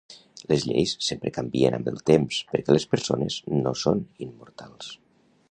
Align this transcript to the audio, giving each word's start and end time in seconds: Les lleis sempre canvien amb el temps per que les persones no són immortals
Les 0.51 0.63
lleis 0.69 0.93
sempre 1.07 1.31
canvien 1.35 1.77
amb 1.79 1.91
el 1.91 2.01
temps 2.11 2.39
per 2.55 2.63
que 2.63 2.77
les 2.79 2.89
persones 2.97 3.39
no 3.59 3.75
són 3.85 4.03
immortals 4.31 4.91